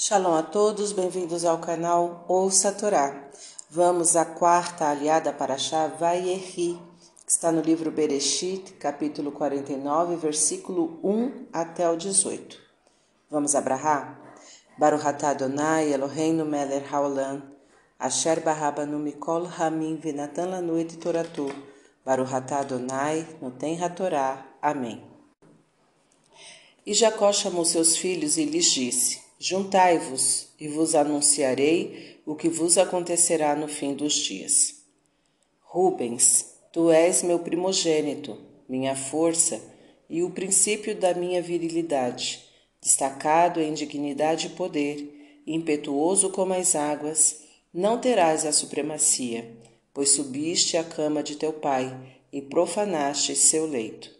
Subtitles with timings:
[0.00, 3.28] Shalom a todos, bem-vindos ao canal Ouça a Torá.
[3.68, 6.80] Vamos à quarta aliada para Shá Vaierri,
[7.26, 12.60] que está no livro Bereshit, capítulo 49, versículo 1 até o 18.
[13.28, 14.20] Vamos abrahar?
[14.78, 17.42] Baruch atah Adonai Eloheinu melech haolam,
[17.98, 21.52] asher barabanu mikol hamim venatan lanu et toratu,
[22.06, 24.46] Baruch atah Adonai noten hatorá.
[24.62, 25.02] Amém.
[26.86, 32.76] E Jacó chamou seus filhos e lhes disse, Juntai-vos, e vos anunciarei o que vos
[32.76, 34.82] acontecerá no fim dos dias.
[35.60, 38.36] Rubens, tu és meu primogênito,
[38.68, 39.60] minha força
[40.10, 42.44] e o princípio da minha virilidade,
[42.82, 49.56] destacado em dignidade e poder, impetuoso como as águas, não terás a supremacia,
[49.94, 51.96] pois subiste à cama de teu pai
[52.32, 54.10] e profanaste seu leito.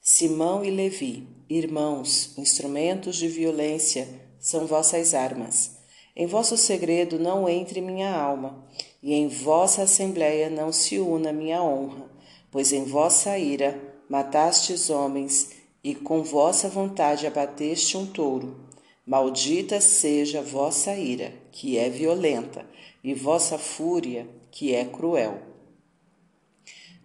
[0.00, 4.08] Simão e Levi, irmãos, instrumentos de violência,
[4.42, 5.78] são vossas armas.
[6.14, 8.66] Em vosso segredo não entre minha alma,
[9.02, 12.10] e em vossa assembléia não se una minha honra,
[12.50, 15.50] pois em vossa ira matastes homens,
[15.82, 18.60] e com vossa vontade abateste um touro.
[19.06, 22.66] Maldita seja vossa ira, que é violenta,
[23.02, 25.40] e vossa fúria, que é cruel.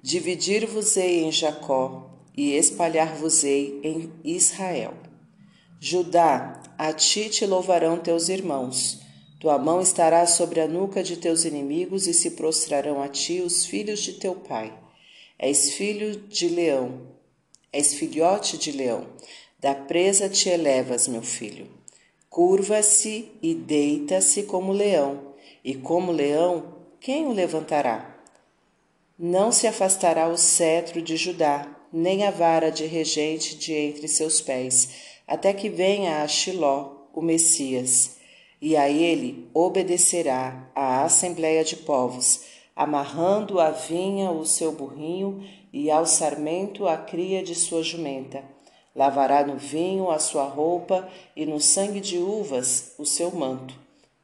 [0.01, 4.93] Dividir-vos-ei em Jacó, e espalhar-vos-ei em Israel.
[5.79, 8.99] Judá, a ti te louvarão teus irmãos.
[9.39, 13.63] Tua mão estará sobre a nuca de teus inimigos e se prostrarão a ti os
[13.63, 14.73] filhos de teu pai.
[15.37, 17.07] És filho de leão,
[17.71, 19.07] és filhote de leão.
[19.59, 21.67] Da presa te elevas, meu filho.
[22.27, 28.19] Curva-se e deita-se como leão, e como leão, quem o levantará?
[29.17, 34.41] Não se afastará o cetro de Judá, nem a vara de regente de entre seus
[34.41, 38.17] pés até que venha a Shiló, o Messias,
[38.61, 42.43] e a ele obedecerá a assembléia de povos,
[42.75, 45.43] amarrando à vinha o seu burrinho
[45.73, 48.43] e ao sarmento a cria de sua jumenta.
[48.95, 53.75] Lavará no vinho a sua roupa e no sangue de uvas o seu manto.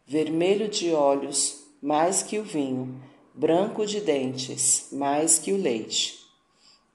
[0.06, 3.00] Vermelho de olhos, mais que o vinho,
[3.34, 6.20] branco de dentes, mais que o leite.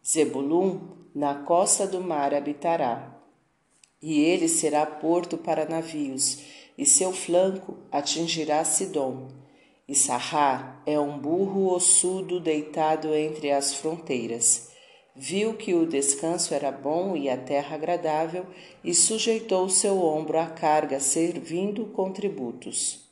[0.04, 0.80] Zebulum
[1.14, 3.17] na costa do mar habitará
[4.02, 6.38] e ele será porto para navios,
[6.76, 9.28] e seu flanco atingirá Sidom.
[9.88, 14.68] E Sarrá é um burro ossudo deitado entre as fronteiras.
[15.16, 18.46] Viu que o descanso era bom e a terra agradável,
[18.84, 23.08] e sujeitou seu ombro à carga, servindo com tributos.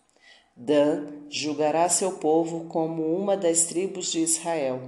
[0.54, 4.80] Dan julgará seu povo como uma das tribos de Israel.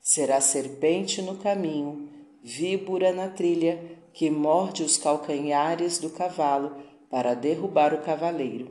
[0.00, 2.08] Será serpente no caminho,
[2.44, 3.80] víbora na trilha,
[4.12, 6.76] que morde os calcanhares do cavalo
[7.10, 8.70] para derrubar o cavaleiro.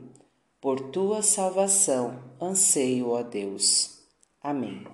[0.60, 3.98] Por tua salvação anseio, ó Deus.
[4.40, 4.86] Amém.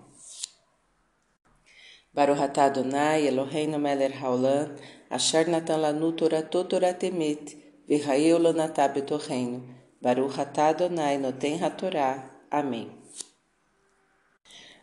[2.13, 4.75] Baruch atah Adonai Eloheinu melech haolam,
[5.11, 9.63] asher natan lanu toratot toratemet, v'chaeu lanatah betorreino.
[10.01, 12.31] Baruch atah Adonai noten hatorá.
[12.51, 12.91] Amém.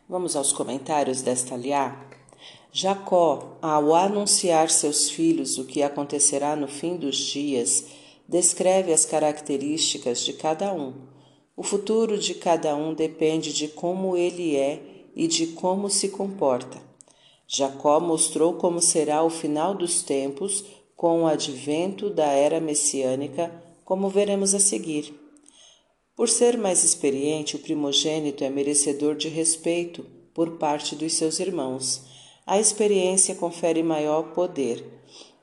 [0.08, 2.17] Vamos aos comentários desta liá.
[2.80, 7.86] Jacó, ao anunciar seus filhos o que acontecerá no fim dos dias,
[8.28, 10.92] descreve as características de cada um.
[11.56, 14.80] O futuro de cada um depende de como ele é
[15.16, 16.80] e de como se comporta.
[17.48, 23.52] Jacó mostrou como será o final dos tempos com o advento da era messiânica,
[23.84, 25.12] como veremos a seguir.
[26.14, 32.06] Por ser mais experiente, o primogênito é merecedor de respeito por parte dos seus irmãos
[32.48, 34.82] a experiência confere maior poder.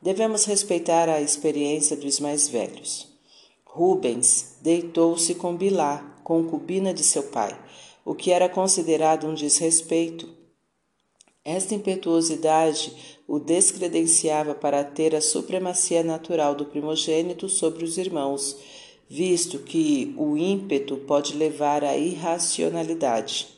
[0.02, 3.08] Devemos respeitar a experiência dos mais velhos.
[3.64, 7.56] Rubens deitou-se com Bilá, concubina de seu pai,
[8.04, 10.28] o que era considerado um desrespeito.
[11.44, 18.58] Esta impetuosidade o descredenciava para ter a supremacia natural do primogênito sobre os irmãos,
[19.08, 23.55] visto que o ímpeto pode levar à irracionalidade.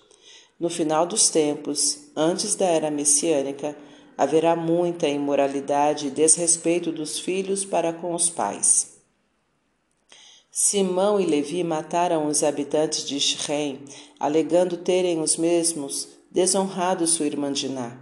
[0.60, 3.78] No final dos tempos, antes da era messiânica,
[4.18, 8.98] haverá muita imoralidade e desrespeito dos filhos para com os pais.
[10.52, 13.80] Simão e Levi mataram os habitantes de Shrem,
[14.20, 17.96] alegando terem os mesmos desonrado sua irmã Diná.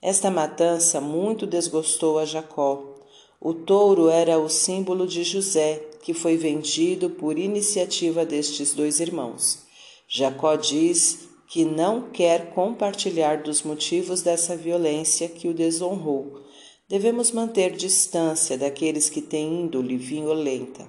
[0.00, 2.94] Esta matança muito desgostou a Jacó.
[3.40, 9.64] O touro era o símbolo de José, que foi vendido por iniciativa destes dois irmãos.
[10.08, 16.42] Jacó diz que não quer compartilhar dos motivos dessa violência que o desonrou.
[16.88, 20.88] Devemos manter distância daqueles que têm índole violenta.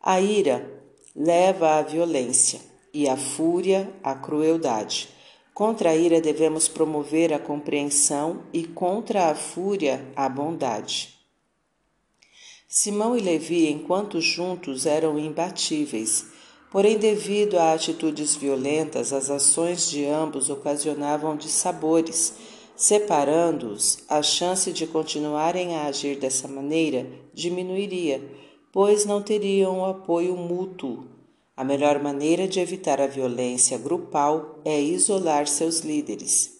[0.00, 0.68] A ira
[1.14, 2.60] leva à violência
[2.92, 5.08] e a fúria à crueldade.
[5.52, 11.20] Contra a ira devemos promover a compreensão e contra a fúria a bondade.
[12.68, 16.29] Simão e Levi, enquanto juntos, eram imbatíveis.
[16.70, 22.34] Porém, devido a atitudes violentas, as ações de ambos ocasionavam dissabores.
[22.76, 28.22] Separando-os, a chance de continuarem a agir dessa maneira diminuiria,
[28.72, 31.04] pois não teriam apoio mútuo.
[31.56, 36.58] A melhor maneira de evitar a violência grupal é isolar seus líderes.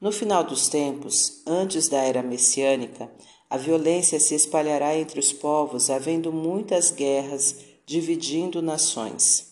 [0.00, 3.12] No final dos tempos, antes da era messiânica,
[3.50, 7.56] a violência se espalhará entre os povos, havendo muitas guerras,
[7.90, 9.48] dividindo nações.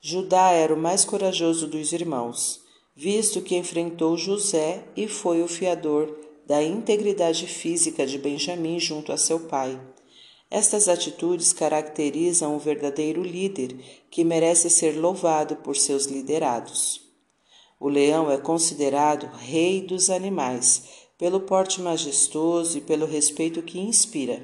[0.00, 2.60] Judá era o mais corajoso dos irmãos,
[2.94, 6.16] visto que enfrentou José e foi o fiador
[6.46, 9.80] da integridade física de Benjamim junto a seu pai.
[10.48, 17.00] Estas atitudes caracterizam um verdadeiro líder que merece ser louvado por seus liderados.
[17.80, 20.84] O leão é considerado rei dos animais,
[21.18, 24.40] pelo porte majestoso e pelo respeito que inspira.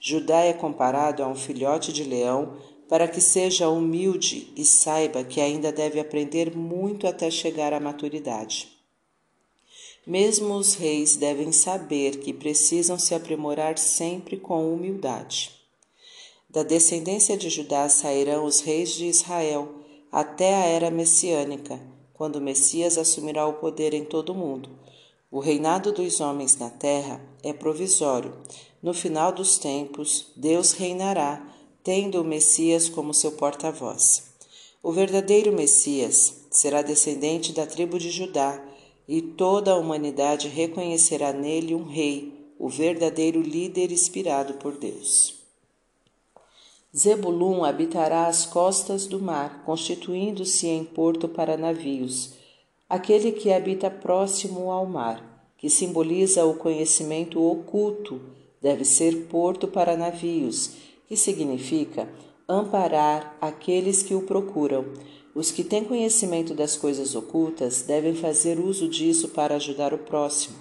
[0.00, 2.56] Judá é comparado a um filhote de leão
[2.88, 8.68] para que seja humilde e saiba que ainda deve aprender muito até chegar à maturidade.
[10.06, 15.52] Mesmo os reis devem saber que precisam se aprimorar sempre com humildade.
[16.48, 19.68] Da descendência de Judá sairão os reis de Israel
[20.10, 21.78] até a era messiânica,
[22.14, 24.68] quando o Messias assumirá o poder em todo o mundo.
[25.30, 28.34] O reinado dos homens na terra é provisório.
[28.82, 31.46] No final dos tempos, Deus reinará,
[31.82, 34.30] tendo o Messias como seu porta-voz.
[34.82, 38.62] O verdadeiro Messias será descendente da tribo de Judá
[39.06, 45.34] e toda a humanidade reconhecerá nele um rei, o verdadeiro líder inspirado por Deus.
[46.96, 52.34] Zebulun habitará as costas do mar, constituindo-se em porto para navios.
[52.88, 58.20] Aquele que habita próximo ao mar, que simboliza o conhecimento oculto,
[58.62, 60.72] deve ser porto para navios,
[61.06, 62.08] que significa
[62.48, 64.84] amparar aqueles que o procuram.
[65.34, 70.56] Os que têm conhecimento das coisas ocultas devem fazer uso disso para ajudar o próximo.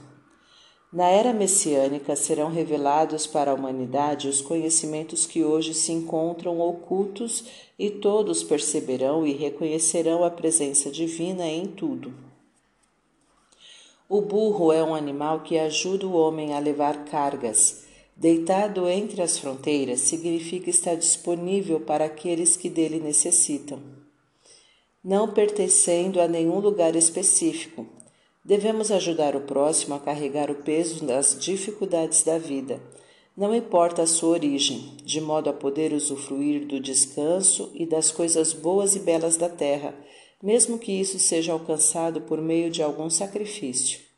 [0.92, 7.44] Na era messiânica serão revelados para a humanidade os conhecimentos que hoje se encontram ocultos
[7.78, 12.12] e todos perceberão e reconhecerão a presença divina em tudo.
[14.08, 17.89] O burro é um animal que ajuda o homem a levar cargas.
[18.20, 24.00] Deitado entre as fronteiras significa estar disponível para aqueles que dele necessitam
[25.04, 27.88] não pertencendo a nenhum lugar específico.
[28.44, 32.82] Devemos ajudar o próximo a carregar o peso das dificuldades da vida,
[33.36, 38.52] não importa a sua origem, de modo a poder usufruir do descanso e das coisas
[38.52, 39.96] boas e belas da terra,
[40.44, 44.09] mesmo que isso seja alcançado por meio de algum sacrifício.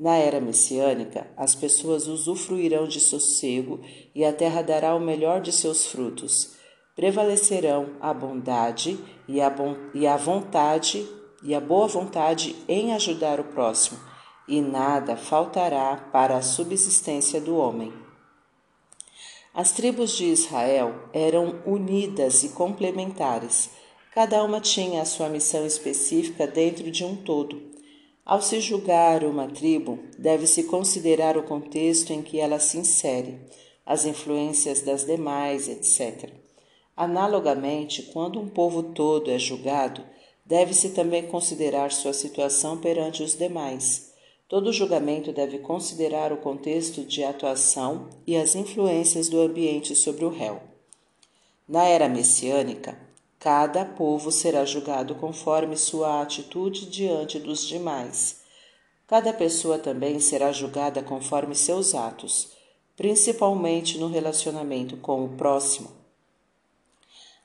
[0.00, 3.80] Na era messiânica, as pessoas usufruirão de sossego
[4.12, 6.58] e a terra dará o melhor de seus frutos
[7.00, 11.08] prevalecerão a bondade e a, bon e a vontade
[11.42, 13.98] e a boa vontade em ajudar o próximo,
[14.46, 17.90] e nada faltará para a subsistência do homem.
[19.54, 23.70] As tribos de Israel eram unidas e complementares.
[24.14, 27.69] Cada uma tinha a sua missão específica dentro de um todo.
[28.24, 33.40] Ao se julgar uma tribo, deve-se considerar o contexto em que ela se insere,
[33.84, 36.30] as influências das demais, etc.
[36.96, 40.04] Analogamente, quando um povo todo é julgado,
[40.44, 44.12] deve-se também considerar sua situação perante os demais.
[44.46, 50.28] Todo julgamento deve considerar o contexto de atuação e as influências do ambiente sobre o
[50.28, 50.60] réu.
[51.68, 52.98] Na era messiânica,
[53.40, 58.42] cada povo será julgado conforme sua atitude diante dos demais.
[59.06, 62.50] Cada pessoa também será julgada conforme seus atos,
[62.94, 65.90] principalmente no relacionamento com o próximo.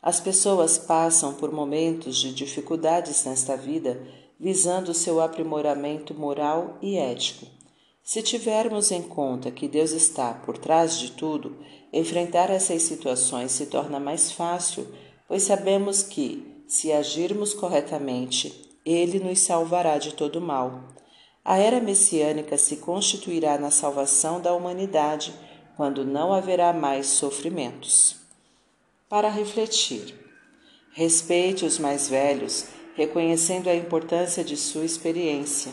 [0.02, 3.98] As pessoas passam por momentos de dificuldades nesta vida
[4.38, 7.48] visando seu aprimoramento moral e ético.
[8.04, 11.58] Se tivermos em conta que Deus está por trás de tudo,
[11.92, 14.86] enfrentar essas situações se torna mais fácil,
[15.28, 20.84] pois sabemos que, se agirmos corretamente, Ele nos salvará de todo mal.
[21.44, 25.34] A era messiânica se constituirá na salvação da humanidade
[25.76, 28.16] quando não haverá mais sofrimentos
[29.10, 30.16] para refletir.
[30.92, 32.66] Respeite os mais velhos,
[32.96, 35.72] reconhecendo a importância de sua experiência,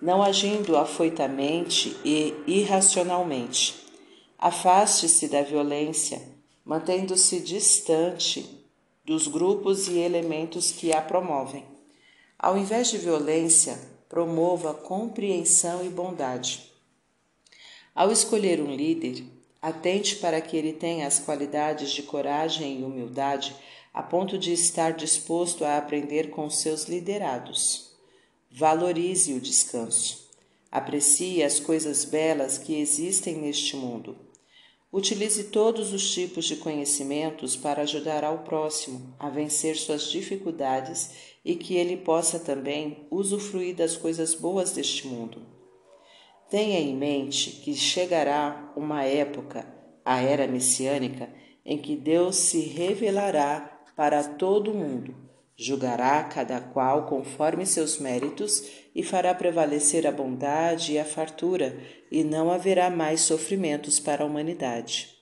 [0.00, 3.86] não agindo afoitamente e irracionalmente.
[4.38, 6.20] Afaste-se da violência,
[6.68, 8.46] mantendo-se distante
[9.02, 11.64] dos grupos e elementos que a promovem.
[12.38, 16.70] Ao invés de violência, promova compreensão e bondade.
[17.94, 19.24] Ao escolher um líder,
[19.62, 23.56] atente para que ele tenha as qualidades de coragem e humildade
[23.94, 27.92] a ponto de estar disposto a aprender com seus liderados.
[28.50, 30.28] Valorize o descanso.
[30.70, 34.27] Aprecie as coisas belas que existem neste mundo.
[34.90, 41.54] Utilize todos os tipos de conhecimentos para ajudar ao próximo a vencer suas dificuldades e
[41.54, 45.46] que ele possa também usufruir das coisas boas deste mundo.
[46.48, 49.66] Tenha em mente que chegará uma época,
[50.02, 51.28] a era messiânica,
[51.66, 55.14] em que Deus se revelará para todo o mundo,
[55.58, 58.62] julgará cada qual conforme seus méritos
[58.94, 61.76] e fará prevalecer a bondade e a fartura,
[62.10, 65.18] e não haverá mais sofrimentos para a humanidade.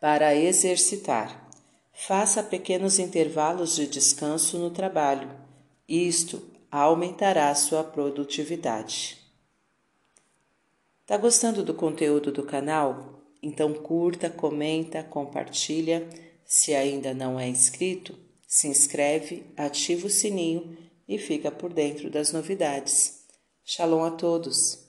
[0.00, 1.50] Para exercitar,
[1.92, 5.30] faça pequenos intervalos de descanso no trabalho.
[5.88, 6.40] Isto
[6.70, 9.18] aumentará sua produtividade.
[11.04, 13.20] Tá gostando do conteúdo do canal?
[13.42, 16.08] Então curta, comenta, compartilha
[16.44, 20.76] se ainda não é inscrito, se inscreve, ativa o sininho
[21.08, 23.24] e fica por dentro das novidades.
[23.64, 24.85] Shalom a todos!